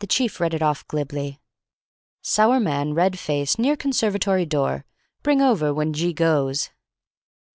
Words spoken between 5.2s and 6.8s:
Bring over when G goes."